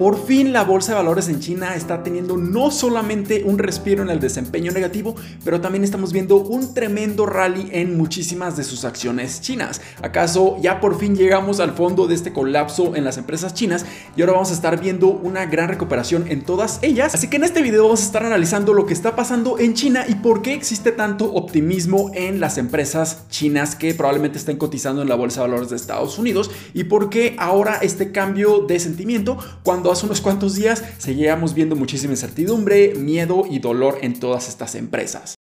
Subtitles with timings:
[0.00, 4.08] Por fin la bolsa de valores en China está teniendo no solamente un respiro en
[4.08, 9.42] el desempeño negativo, pero también estamos viendo un tremendo rally en muchísimas de sus acciones
[9.42, 9.82] chinas.
[10.00, 13.84] ¿Acaso ya por fin llegamos al fondo de este colapso en las empresas chinas
[14.16, 17.14] y ahora vamos a estar viendo una gran recuperación en todas ellas?
[17.14, 20.06] Así que en este video vamos a estar analizando lo que está pasando en China
[20.08, 25.10] y por qué existe tanto optimismo en las empresas chinas que probablemente estén cotizando en
[25.10, 29.36] la bolsa de valores de Estados Unidos y por qué ahora este cambio de sentimiento
[29.62, 34.74] cuando hace unos cuantos días seguíamos viendo muchísima incertidumbre, miedo y dolor en todas estas
[34.74, 35.39] empresas.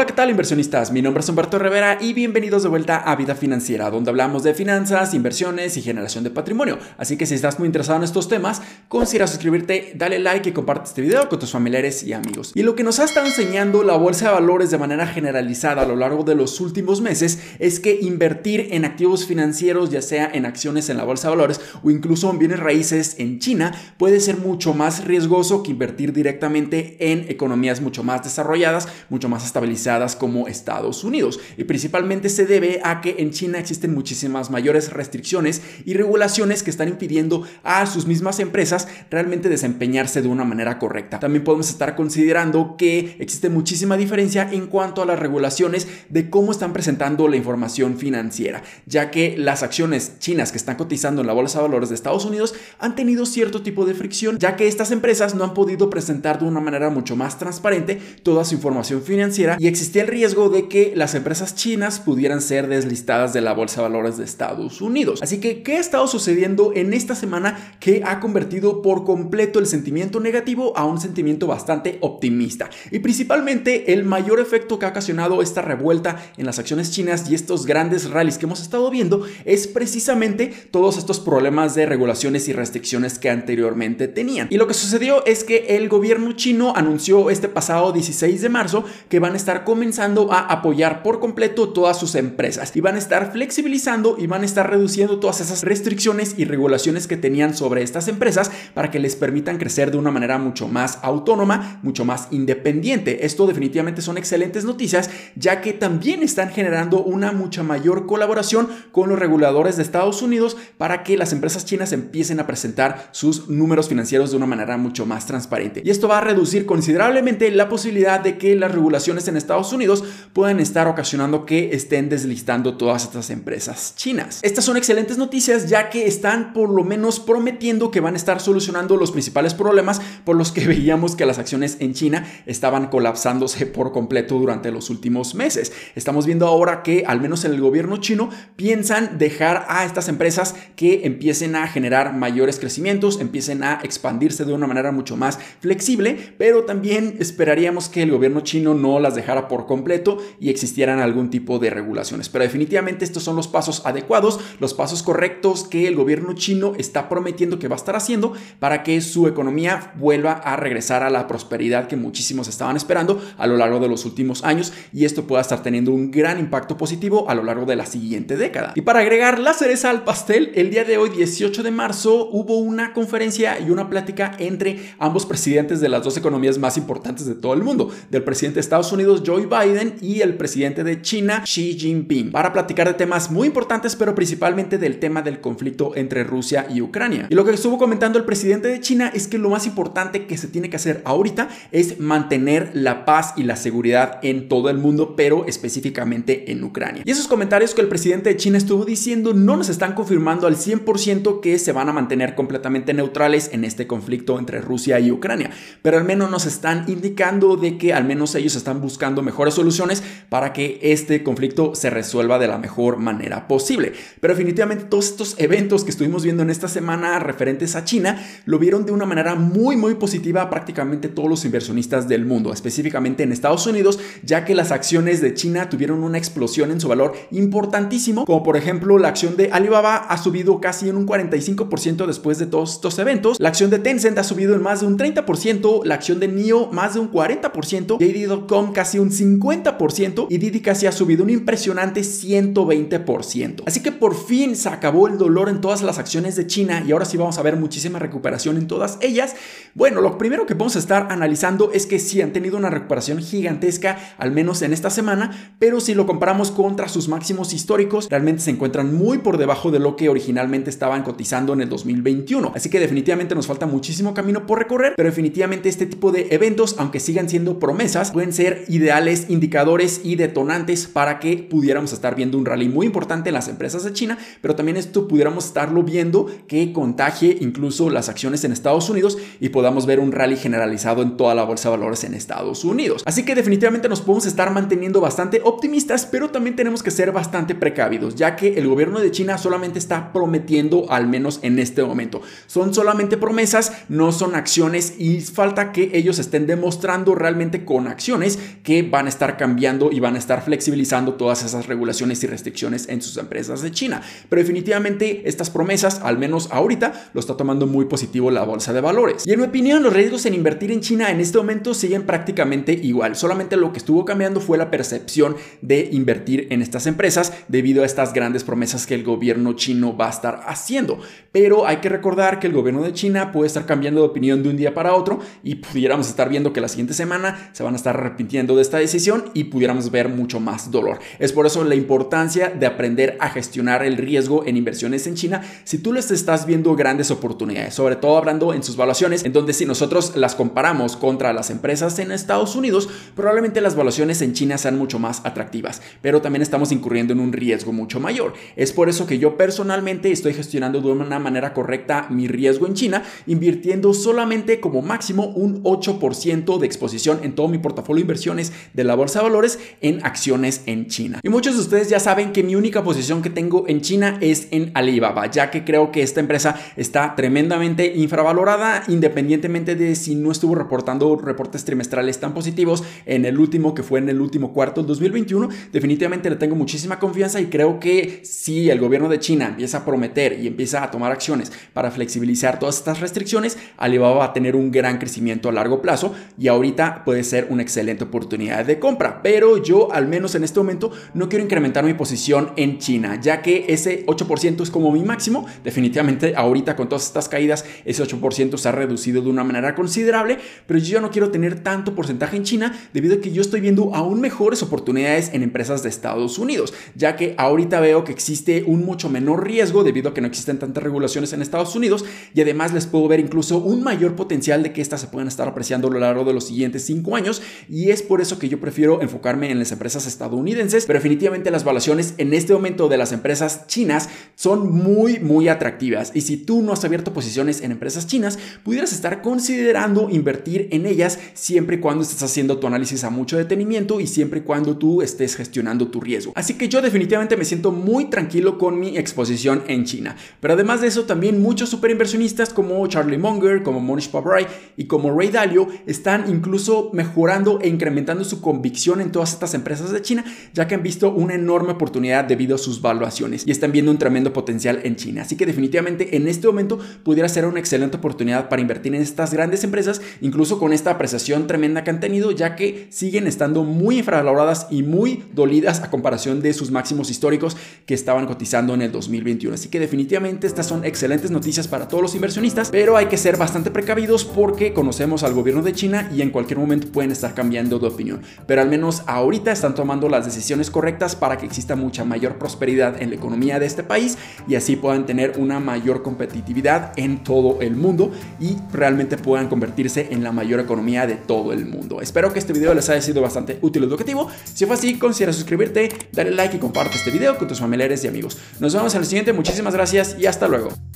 [0.00, 0.92] Hola, ¿qué tal inversionistas?
[0.92, 4.54] Mi nombre es Humberto Rivera y bienvenidos de vuelta a Vida Financiera, donde hablamos de
[4.54, 6.78] finanzas, inversiones y generación de patrimonio.
[6.96, 10.88] Así que si estás muy interesado en estos temas, considera suscribirte, dale like y comparte
[10.88, 12.52] este video con tus familiares y amigos.
[12.54, 15.86] Y lo que nos ha estado enseñando la bolsa de valores de manera generalizada a
[15.86, 20.46] lo largo de los últimos meses es que invertir en activos financieros, ya sea en
[20.46, 24.38] acciones en la bolsa de valores o incluso en bienes raíces en China, puede ser
[24.38, 30.46] mucho más riesgoso que invertir directamente en economías mucho más desarrolladas, mucho más estabilizadas como
[30.46, 31.40] Estados Unidos.
[31.56, 36.70] Y principalmente se debe a que en China existen muchísimas mayores restricciones y regulaciones que
[36.70, 41.18] están impidiendo a sus mismas empresas realmente desempeñarse de una manera correcta.
[41.18, 46.52] También podemos estar considerando que existe muchísima diferencia en cuanto a las regulaciones de cómo
[46.52, 51.32] están presentando la información financiera, ya que las acciones chinas que están cotizando en la
[51.32, 54.92] bolsa de valores de Estados Unidos han tenido cierto tipo de fricción, ya que estas
[54.92, 59.56] empresas no han podido presentar de una manera mucho más transparente toda su información financiera
[59.58, 63.76] y existía el riesgo de que las empresas chinas pudieran ser deslistadas de la bolsa
[63.76, 65.22] de valores de Estados Unidos.
[65.22, 69.66] Así que, ¿qué ha estado sucediendo en esta semana que ha convertido por completo el
[69.66, 72.68] sentimiento negativo a un sentimiento bastante optimista?
[72.90, 77.34] Y principalmente el mayor efecto que ha ocasionado esta revuelta en las acciones chinas y
[77.34, 82.52] estos grandes rallies que hemos estado viendo es precisamente todos estos problemas de regulaciones y
[82.52, 84.48] restricciones que anteriormente tenían.
[84.50, 88.84] Y lo que sucedió es que el gobierno chino anunció este pasado 16 de marzo
[89.08, 92.98] que van a estar comenzando a apoyar por completo todas sus empresas y van a
[92.98, 97.84] estar flexibilizando y van a estar reduciendo todas esas restricciones y regulaciones que tenían sobre
[97.84, 102.26] estas empresas para que les permitan crecer de una manera mucho más autónoma, mucho más
[102.32, 103.24] independiente.
[103.24, 109.08] Esto definitivamente son excelentes noticias ya que también están generando una mucha mayor colaboración con
[109.08, 113.88] los reguladores de Estados Unidos para que las empresas chinas empiecen a presentar sus números
[113.88, 115.80] financieros de una manera mucho más transparente.
[115.84, 120.04] Y esto va a reducir considerablemente la posibilidad de que las regulaciones en Estados Unidos
[120.32, 124.40] pueden estar ocasionando que estén deslistando todas estas empresas chinas.
[124.42, 128.40] Estas son excelentes noticias ya que están por lo menos prometiendo que van a estar
[128.40, 133.66] solucionando los principales problemas por los que veíamos que las acciones en China estaban colapsándose
[133.66, 135.72] por completo durante los últimos meses.
[135.94, 140.54] Estamos viendo ahora que al menos en el gobierno chino piensan dejar a estas empresas
[140.76, 146.34] que empiecen a generar mayores crecimientos, empiecen a expandirse de una manera mucho más flexible,
[146.38, 151.30] pero también esperaríamos que el gobierno chino no las dejara por completo y existieran algún
[151.30, 152.28] tipo de regulaciones.
[152.28, 157.08] Pero definitivamente estos son los pasos adecuados, los pasos correctos que el gobierno chino está
[157.08, 161.26] prometiendo que va a estar haciendo para que su economía vuelva a regresar a la
[161.26, 165.42] prosperidad que muchísimos estaban esperando a lo largo de los últimos años y esto pueda
[165.42, 168.72] estar teniendo un gran impacto positivo a lo largo de la siguiente década.
[168.74, 172.58] Y para agregar la cereza al pastel, el día de hoy, 18 de marzo, hubo
[172.58, 177.34] una conferencia y una plática entre ambos presidentes de las dos economías más importantes de
[177.34, 181.42] todo el mundo, del presidente de Estados Unidos, Joe Biden y el presidente de China,
[181.44, 186.24] Xi Jinping, para platicar de temas muy importantes, pero principalmente del tema del conflicto entre
[186.24, 187.28] Rusia y Ucrania.
[187.30, 190.36] Y lo que estuvo comentando el presidente de China es que lo más importante que
[190.36, 194.78] se tiene que hacer ahorita es mantener la paz y la seguridad en todo el
[194.78, 197.04] mundo, pero específicamente en Ucrania.
[197.06, 200.56] Y esos comentarios que el presidente de China estuvo diciendo no nos están confirmando al
[200.56, 205.50] 100% que se van a mantener completamente neutrales en este conflicto entre Rusia y Ucrania,
[205.82, 210.02] pero al menos nos están indicando de que al menos ellos están buscando mejores soluciones
[210.28, 213.92] para que este conflicto se resuelva de la mejor manera posible.
[214.20, 218.58] Pero definitivamente todos estos eventos que estuvimos viendo en esta semana referentes a China lo
[218.58, 223.32] vieron de una manera muy muy positiva prácticamente todos los inversionistas del mundo, específicamente en
[223.32, 228.24] Estados Unidos, ya que las acciones de China tuvieron una explosión en su valor importantísimo,
[228.24, 232.46] como por ejemplo la acción de Alibaba ha subido casi en un 45% después de
[232.46, 235.94] todos estos eventos, la acción de Tencent ha subido en más de un 30%, la
[235.94, 240.86] acción de NIO más de un 40%, JD.com casi un un 50% y Didi casi
[240.86, 243.62] ha subido un impresionante 120%.
[243.66, 246.92] Así que por fin se acabó el dolor en todas las acciones de China y
[246.92, 249.34] ahora sí vamos a ver muchísima recuperación en todas ellas.
[249.74, 253.18] Bueno, lo primero que vamos a estar analizando es que sí han tenido una recuperación
[253.18, 258.42] gigantesca, al menos en esta semana, pero si lo comparamos contra sus máximos históricos, realmente
[258.42, 262.50] se encuentran muy por debajo de lo que originalmente estaban cotizando en el 2021.
[262.52, 266.74] Así que definitivamente nos falta muchísimo camino por recorrer, pero definitivamente este tipo de eventos,
[266.76, 272.38] aunque sigan siendo promesas, pueden ser ideales indicadores y detonantes para que pudiéramos estar viendo
[272.38, 276.26] un rally muy importante en las empresas de China, pero también esto pudiéramos estarlo viendo
[276.48, 281.18] que contagie incluso las acciones en Estados Unidos y podamos ver un rally generalizado en
[281.18, 283.02] toda la bolsa de valores en Estados Unidos.
[283.04, 287.54] Así que definitivamente nos podemos estar manteniendo bastante optimistas, pero también tenemos que ser bastante
[287.54, 292.22] precavidos, ya que el gobierno de China solamente está prometiendo, al menos en este momento.
[292.46, 298.38] Son solamente promesas, no son acciones y falta que ellos estén demostrando realmente con acciones
[298.62, 302.88] que van a estar cambiando y van a estar flexibilizando todas esas regulaciones y restricciones
[302.88, 304.00] en sus empresas de China.
[304.30, 308.80] Pero definitivamente estas promesas, al menos ahorita, lo está tomando muy positivo la bolsa de
[308.80, 309.26] valores.
[309.26, 313.16] Y en opinión, los riesgos en invertir en China en este momento siguen prácticamente igual.
[313.16, 317.86] Solamente lo que estuvo cambiando fue la percepción de invertir en estas empresas debido a
[317.86, 321.00] estas grandes promesas que el gobierno chino va a estar haciendo.
[321.32, 324.50] Pero hay que recordar que el gobierno de China puede estar cambiando de opinión de
[324.50, 327.76] un día para otro y pudiéramos estar viendo que la siguiente semana se van a
[327.76, 331.00] estar arrepintiendo de esta decisión y pudiéramos ver mucho más dolor.
[331.18, 335.42] Es por eso la importancia de aprender a gestionar el riesgo en inversiones en China
[335.64, 339.54] si tú les estás viendo grandes oportunidades, sobre todo hablando en sus valuaciones, en donde
[339.54, 344.58] si nosotros las comparamos contra las empresas en Estados Unidos, probablemente las valuaciones en China
[344.58, 348.34] sean mucho más atractivas, pero también estamos incurriendo en un riesgo mucho mayor.
[348.54, 352.74] Es por eso que yo personalmente estoy gestionando de una manera correcta mi riesgo en
[352.74, 358.52] China, invirtiendo solamente como máximo un 8% de exposición en todo mi portafolio de inversiones
[358.74, 361.20] de la bolsa de valores en acciones en China.
[361.22, 364.48] Y muchos de ustedes ya saben que mi única posición que tengo en China es
[364.50, 370.32] en Alibaba, ya que creo que esta empresa está tremendamente infravalorada independientemente de si no
[370.32, 374.80] estuvo reportando reportes trimestrales tan positivos en el último que fue en el último cuarto
[374.80, 375.48] del 2021.
[375.72, 379.84] Definitivamente le tengo muchísima confianza y creo que si el gobierno de China empieza a
[379.84, 384.56] prometer y empieza a tomar acciones para flexibilizar todas estas restricciones, Alibaba va a tener
[384.56, 389.22] un gran crecimiento a largo plazo y ahorita puede ser una excelente oportunidad de compra.
[389.22, 393.42] Pero yo al menos en este momento no quiero incrementar mi posición en China, ya
[393.42, 395.46] que ese 8% es como mi máximo.
[395.62, 400.38] Definitivamente ahorita con todas estas caídas ese 8% se ha reducido de una manera considerable,
[400.66, 403.60] pero yo ya no quiero tener tanto porcentaje en China debido a que yo estoy
[403.60, 408.64] viendo aún mejores oportunidades en empresas de Estados Unidos, ya que ahorita veo que existe
[408.66, 412.40] un mucho menor riesgo debido a que no existen tantas regulaciones en Estados Unidos y
[412.40, 415.88] además les puedo ver incluso un mayor potencial de que estas se puedan estar apreciando
[415.88, 419.02] a lo largo de los siguientes 5 años y es por eso que yo prefiero
[419.02, 423.66] enfocarme en las empresas estadounidenses, pero definitivamente las valuaciones en este momento de las empresas
[423.66, 428.38] chinas son muy muy atractivas y si tú no has abierto posiciones en empresas chinas,
[428.62, 433.36] pudieras estar considerando invertir en ellas siempre y cuando estés haciendo tu análisis a mucho
[433.36, 436.32] detenimiento y siempre y cuando tú estés gestionando tu riesgo.
[436.36, 440.16] Así que yo definitivamente me siento muy tranquilo con mi exposición en China.
[440.40, 444.46] Pero además de eso, también muchos super inversionistas como Charlie Munger, como Monish Pabrai
[444.76, 449.90] y como Ray Dalio están incluso mejorando e incrementando su convicción en todas estas empresas
[449.90, 450.24] de China,
[450.54, 453.98] ya que han visto una enorme oportunidad debido a sus valuaciones y están viendo un
[453.98, 455.22] tremendo potencial en China.
[455.22, 459.32] Así que definitivamente en este momento pudiera ser una excelente oportunidad para invertir en estas
[459.32, 463.98] grandes empresas, incluso con esta apreciación tremenda que han tenido, ya que siguen estando muy
[463.98, 467.56] infravaloradas y muy dolidas a comparación de sus máximos históricos
[467.86, 469.54] que estaban cotizando en el 2021.
[469.54, 473.36] Así que definitivamente estas son excelentes noticias para todos los inversionistas, pero hay que ser
[473.36, 477.78] bastante precavidos porque conocemos al gobierno de China y en cualquier momento pueden estar cambiando
[477.78, 478.22] de opinión.
[478.46, 483.00] Pero al menos ahorita están tomando las decisiones correctas para que exista mucha mayor prosperidad
[483.00, 487.60] en la economía de este país y así puedan tener una mayor competitividad en todo
[487.60, 488.56] el mundo y
[488.90, 492.00] realmente puedan convertirse en la mayor economía de todo el mundo.
[492.00, 494.28] Espero que este video les haya sido bastante útil y educativo.
[494.44, 498.08] Si fue así, considera suscribirte, darle like y comparte este video con tus familiares y
[498.08, 498.36] amigos.
[498.58, 500.89] Nos vemos en el siguiente, muchísimas gracias y hasta luego.